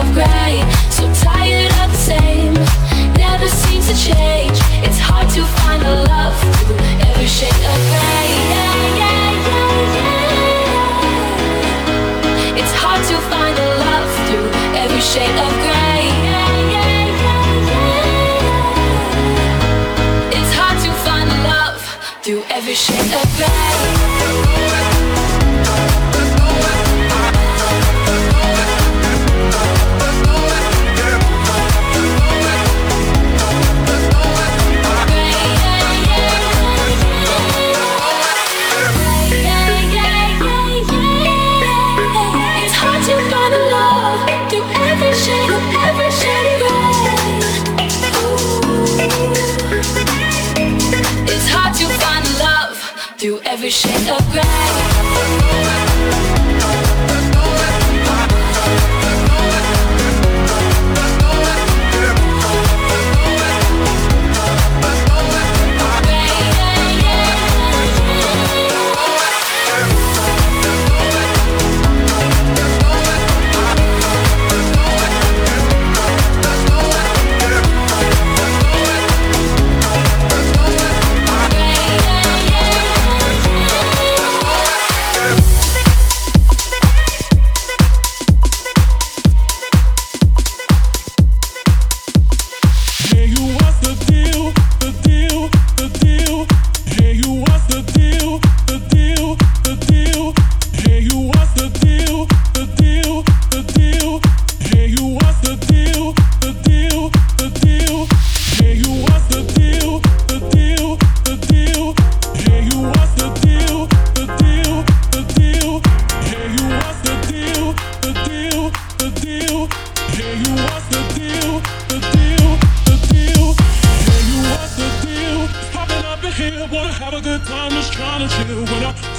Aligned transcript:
of 0.00 0.12
grey 0.14 0.64
So 0.90 1.04
tired 1.28 1.72
of 1.82 1.90
the 1.92 2.02
same. 2.12 2.54
Never 3.14 3.48
seems 3.48 3.86
to 3.88 3.94
change. 3.94 4.58
It's 4.86 4.98
hard 4.98 5.28
to 5.36 5.42
find 5.60 5.82
a 5.82 5.94
love 6.12 6.36
through 6.64 6.78
every 7.08 7.26
shade 7.26 7.62
of 7.72 7.78
grey 7.90 8.28
yeah, 8.52 9.00
yeah, 9.00 9.30
yeah, 9.44 10.00
It's 12.60 12.74
hard 12.82 13.02
to 13.10 13.16
find 13.32 13.56
a 13.58 13.68
love 13.84 14.10
through 14.26 14.48
every 14.82 15.02
shade 15.12 15.38
of 15.46 15.52
grey 15.64 16.04
It's 20.38 20.52
hard 20.58 20.78
to 20.84 20.90
find 21.04 21.28
a 21.36 21.38
love 21.52 21.80
through 22.22 22.42
every 22.50 22.74
shade 22.74 23.12
of 23.20 23.28
grey 23.36 23.99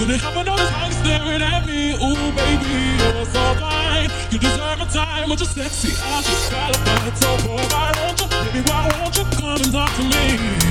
So 0.01 0.07
they 0.07 0.17
have 0.17 0.35
another 0.35 0.65
time 0.65 0.91
staring 0.93 1.43
at 1.43 1.63
me. 1.67 1.93
Ooh, 1.93 2.31
baby, 2.33 2.73
you're 2.97 3.23
so 3.23 3.53
fine. 3.61 4.09
You 4.31 4.39
deserve 4.39 4.81
a 4.81 4.85
time 4.85 5.29
with 5.29 5.41
your 5.41 5.47
sexy 5.47 5.93
eyes. 6.03 6.27
You 6.27 6.49
gotta 6.49 6.79
find 6.79 7.15
so 7.15 7.37
boy, 7.45 7.61
why 7.69 7.91
don't 7.93 8.19
you? 8.19 8.27
Baby, 8.51 8.67
why 8.67 8.89
won't 8.99 9.15
you 9.15 9.25
come 9.25 9.61
and 9.61 9.71
talk 9.71 9.95
to 9.97 10.01
me? 10.01 10.70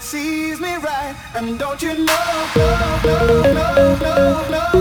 sees 0.00 0.60
me 0.60 0.76
right. 0.76 1.14
And 1.34 1.58
don't 1.58 1.82
you 1.82 1.94
know, 1.94 2.50
no, 2.56 3.00
no, 3.04 3.42
no, 3.42 3.96
no, 3.96 4.48
no. 4.50 4.79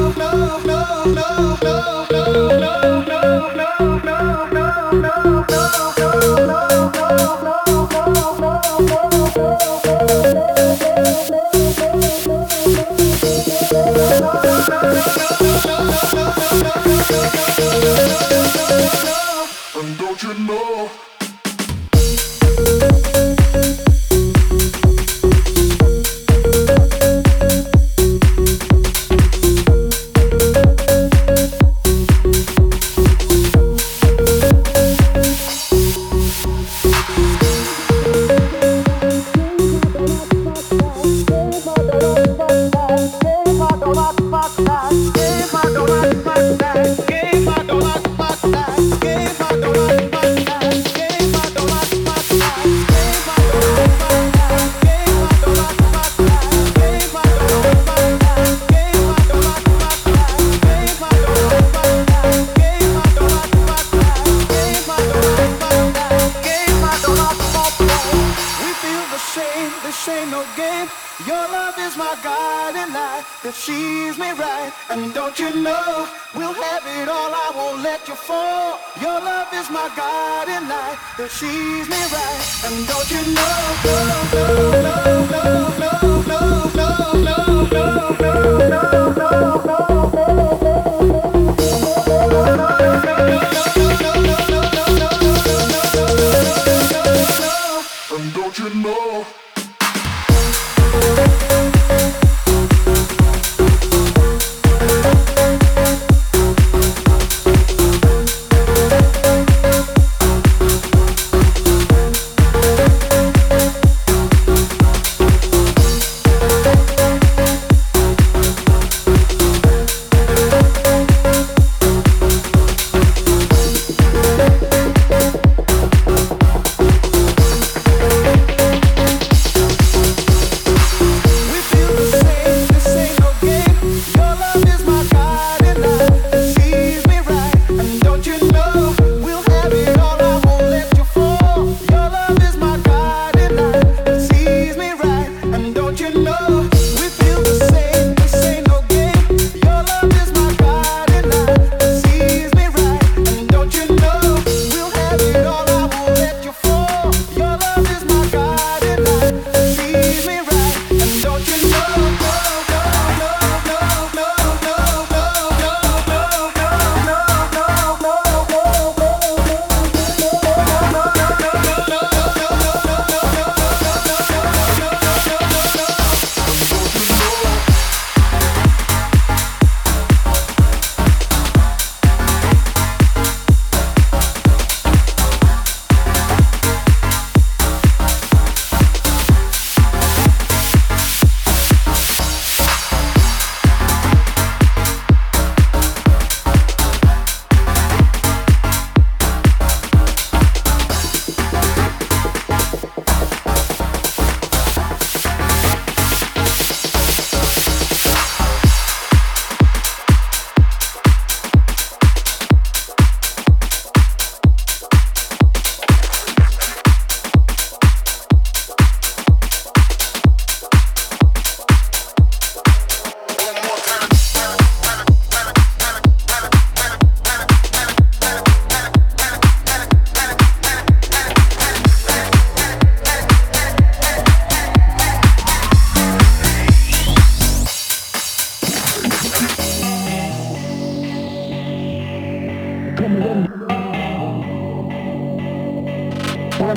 One 243.09 243.47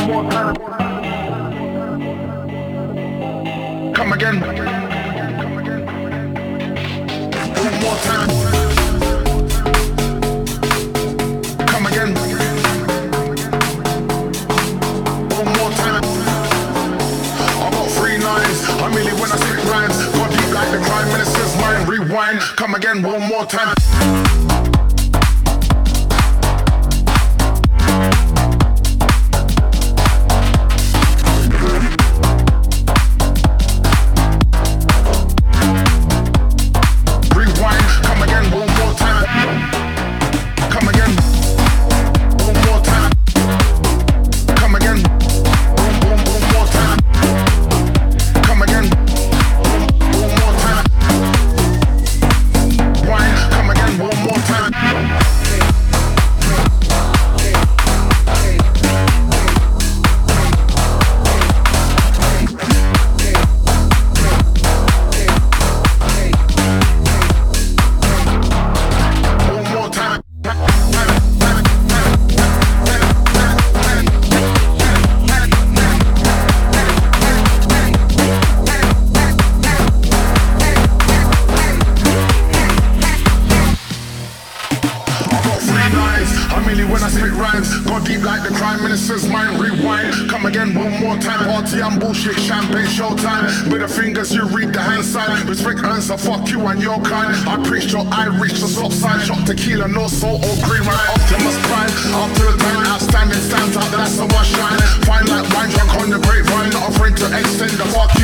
more 0.07 0.31
time. 0.31 0.62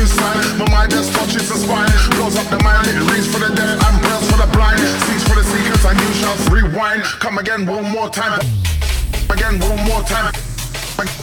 style 0.09 0.41
My 0.57 0.67
mind 0.69 0.91
just 0.91 1.13
touches 1.13 1.47
the 1.49 1.55
spine. 1.55 1.89
Close 2.17 2.35
up 2.37 2.47
the 2.49 2.59
mind. 2.63 2.87
It 2.87 2.99
reads 3.11 3.27
for 3.31 3.39
the 3.39 3.53
deaf 3.53 3.77
and 3.77 3.95
prayers 4.01 4.25
for 4.29 4.37
the 4.41 4.49
blind. 4.51 4.79
Seeks 5.05 5.23
for 5.27 5.35
the 5.35 5.45
seekers 5.45 5.83
and 5.85 5.97
you 6.01 6.11
shall 6.19 6.37
rewind. 6.49 7.03
Come 7.23 7.37
again 7.37 7.65
one 7.65 7.85
more 7.91 8.09
time. 8.09 8.41
Again 9.29 9.59
one 9.59 9.79
more 9.85 10.03
time. 10.03 10.33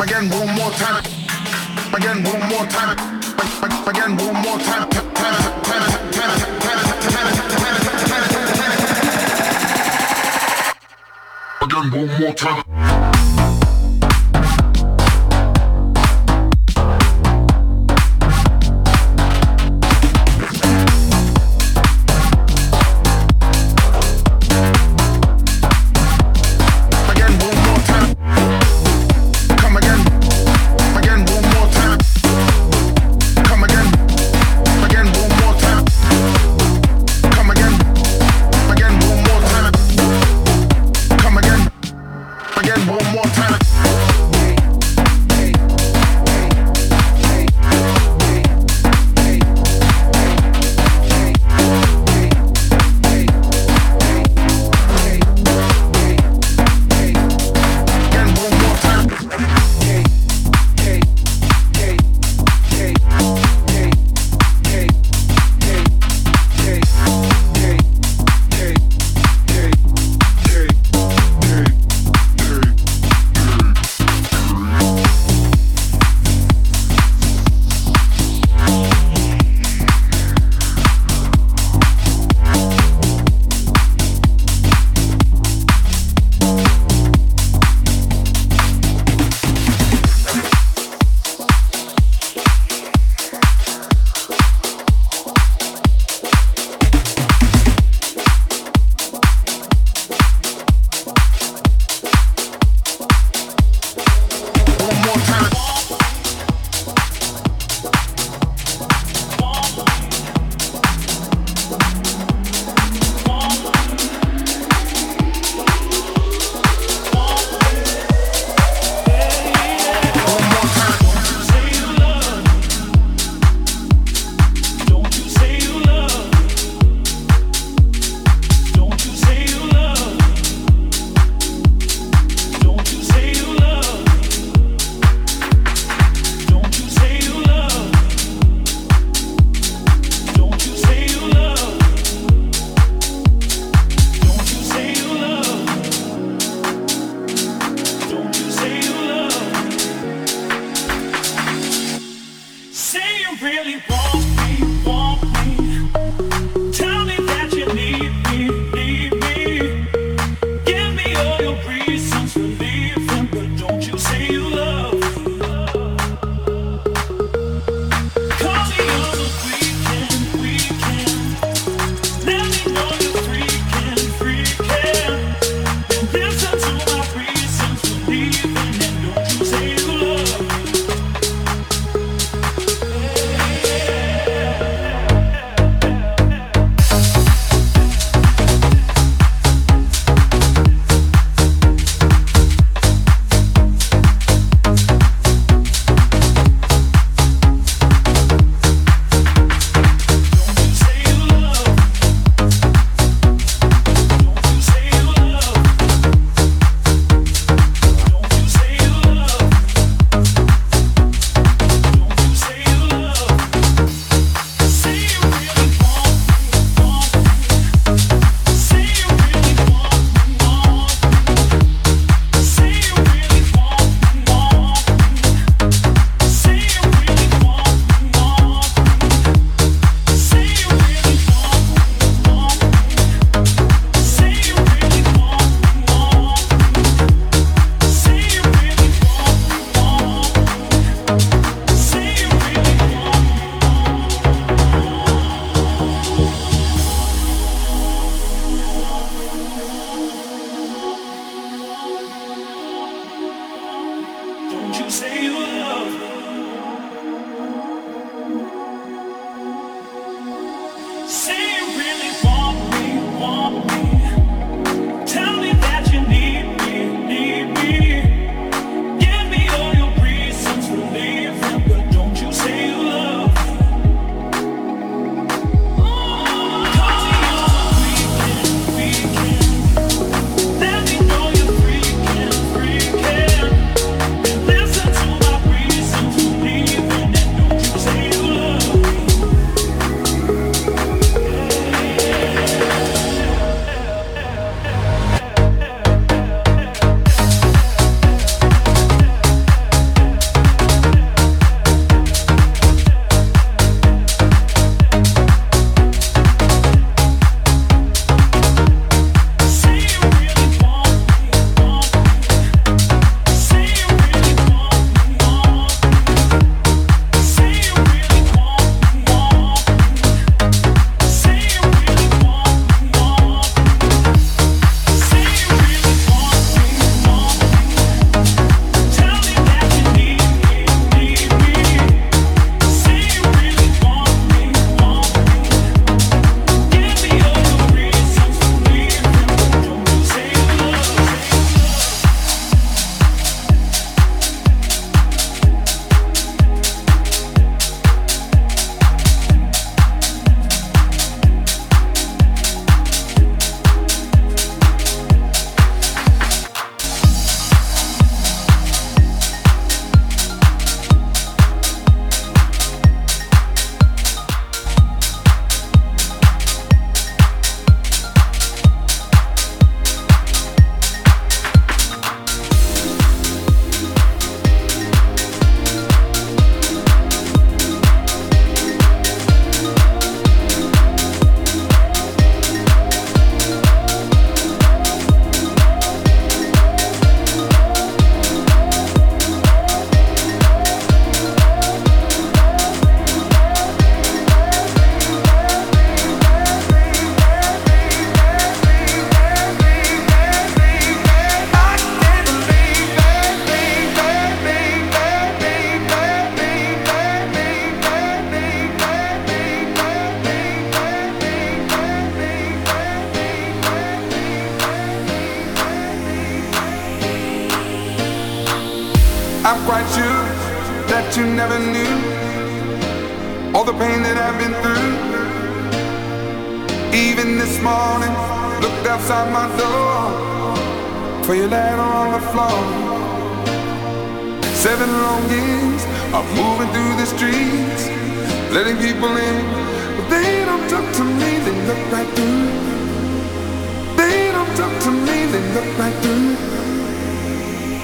Again 0.01 0.31
one 0.31 0.51
more 0.55 0.73
time. 0.79 1.05
Again 1.93 2.23
one 2.25 2.43
more 2.49 2.67
time. 2.67 2.97
Again 3.91 4.17
one 4.17 4.37
more 4.45 4.59
time. 4.59 4.89
Again 11.63 11.91
one 11.91 12.21
more 12.21 12.35
time. 12.35 12.76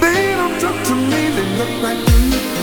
They 0.01 0.33
don't 0.35 0.59
talk 0.59 0.83
to 0.87 0.95
me, 0.95 1.29
they 1.29 1.57
look 1.57 1.83
like 1.83 1.99
you. 2.09 2.29
me. 2.31 2.62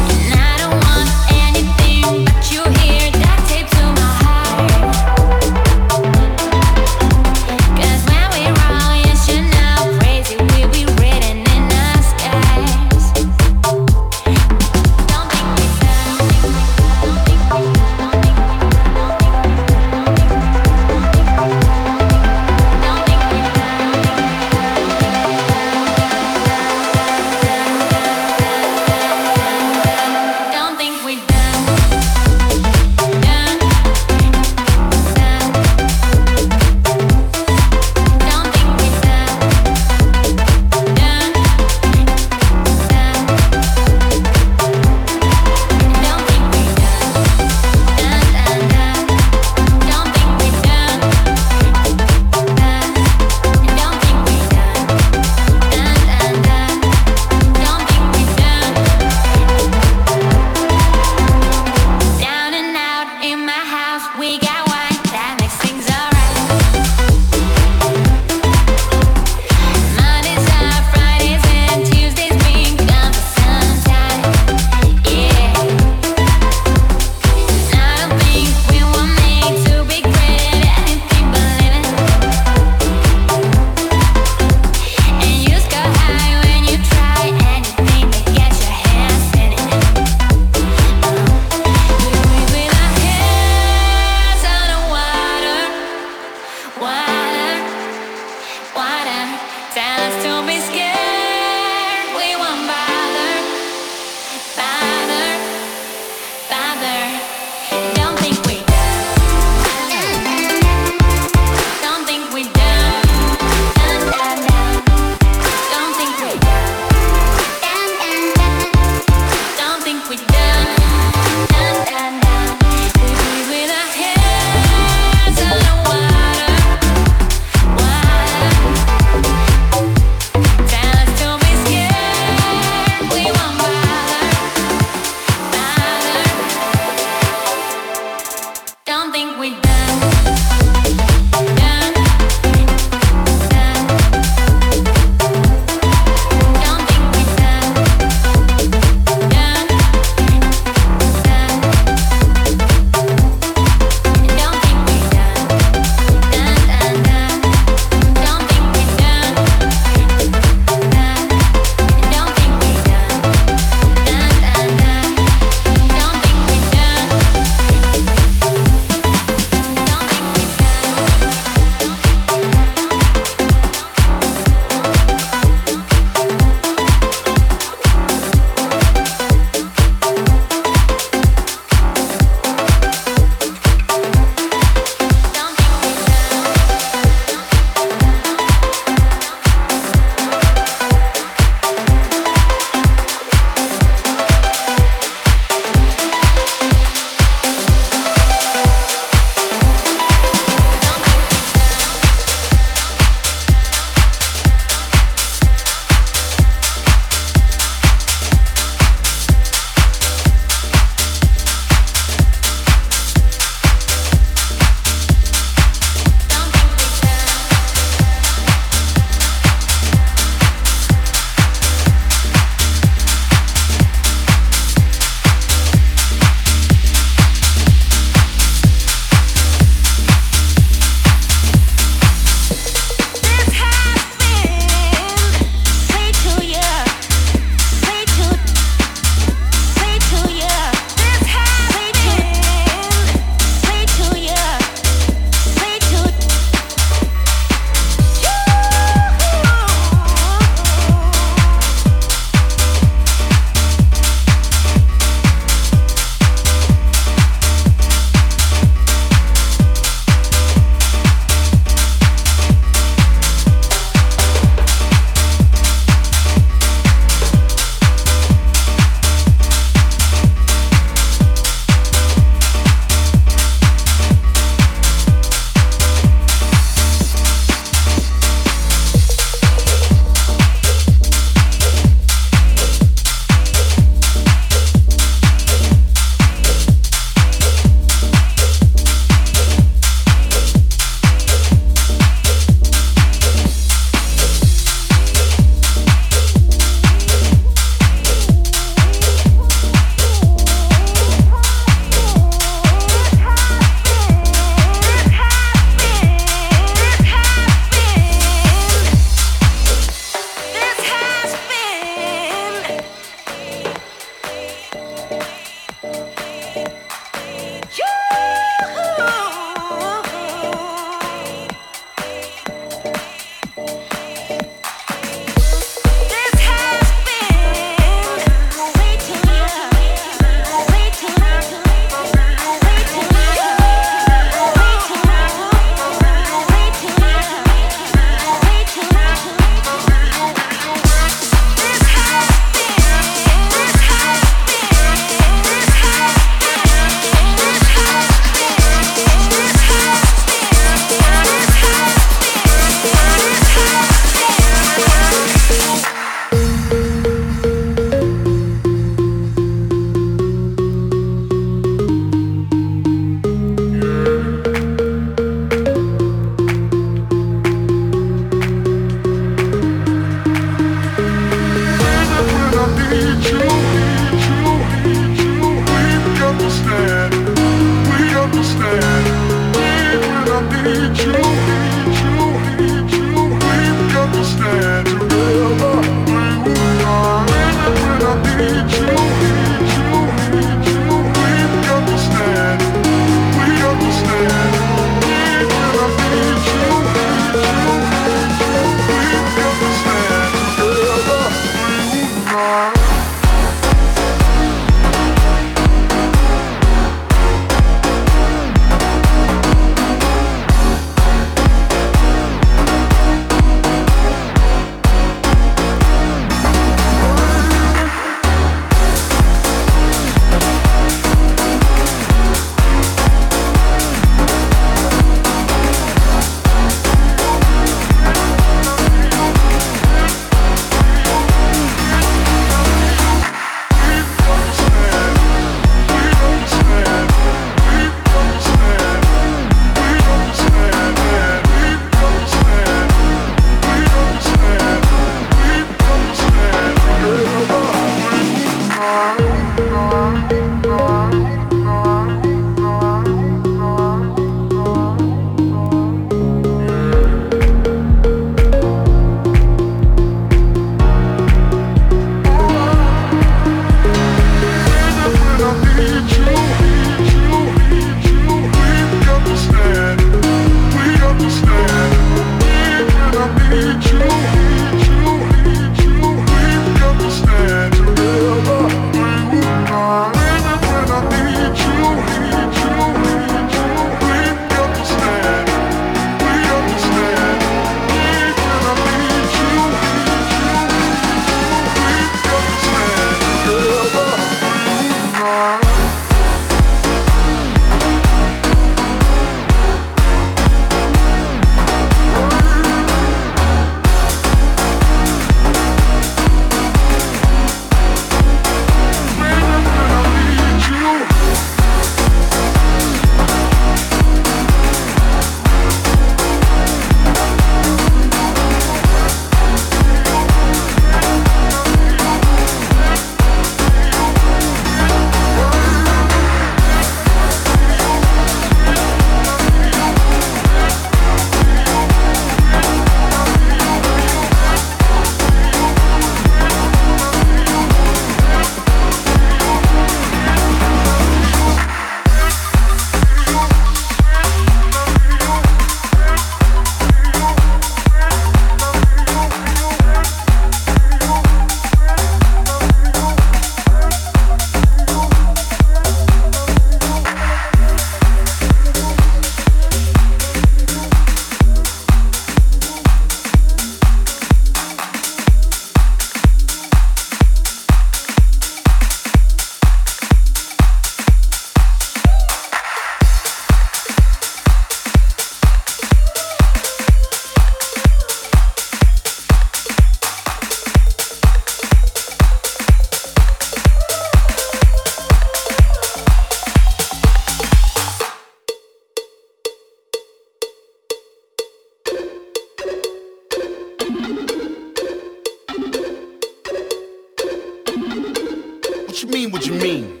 King. 599.72 600.00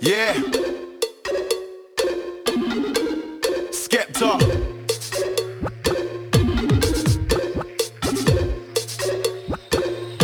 Yeah. 0.00 0.34
Skepta. 3.72 4.30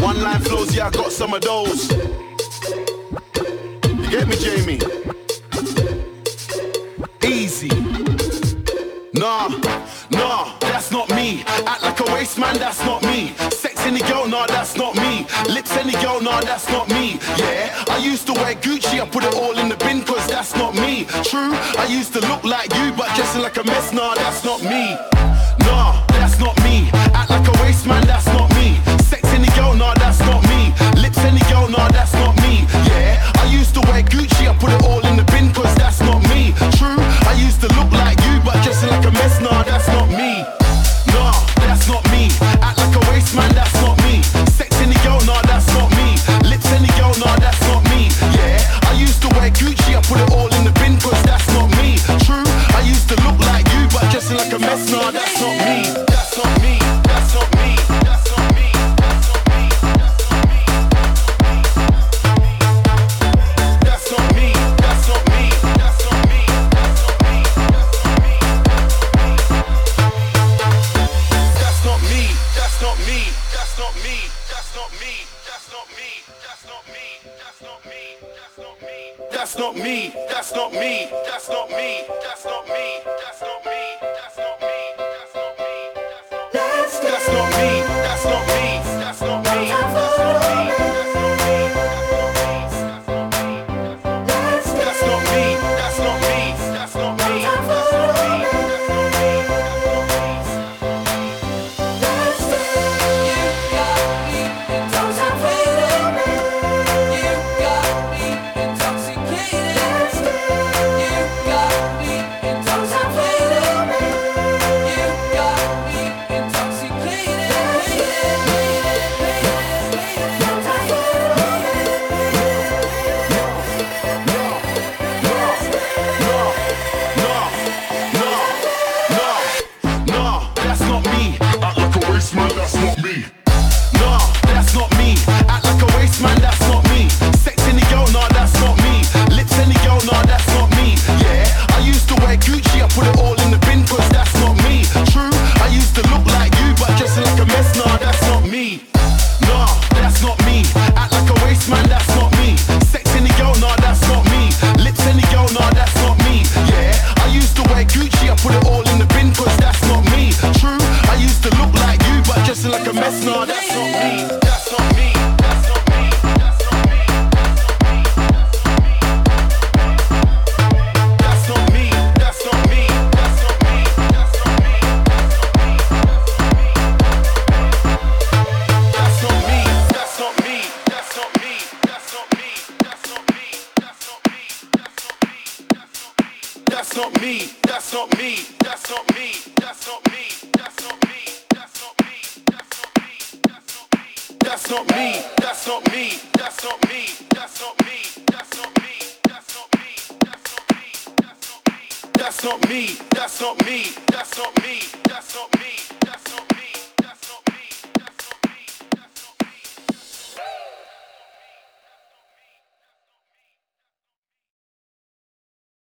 One 0.01 0.23
line 0.23 0.41
flows, 0.43 0.77
yeah, 0.77 0.87
I 0.87 0.91
got 0.91 1.11
some 1.11 1.35
of 1.35 1.41
those. 1.41 2.14
nah, 16.35 16.41
that's 16.41 16.68
not 16.68 16.89
me. 16.89 17.18
Yeah, 17.39 17.85
I 17.89 17.99
used 17.99 18.26
to 18.26 18.32
wear 18.32 18.55
Gucci, 18.55 19.01
I 19.01 19.07
put 19.09 19.24
it 19.24 19.35
all 19.35 19.59
in 19.59 19.68
the 19.68 19.76
bin, 19.76 20.03
cause 20.03 20.26
that's 20.26 20.55
not 20.57 20.74
me. 20.74 21.05
True, 21.24 21.53
I 21.78 21.87
used 21.89 22.12
to 22.14 22.20
look 22.20 22.45
like 22.45 22.72
you, 22.74 22.93
but 22.93 23.14
dressing 23.14 23.43
like 23.43 23.57
a 23.57 23.64
mess, 23.64 23.93
nah, 23.93 24.14
that's 24.14 24.45
not 24.45 24.62
me. 24.62 24.97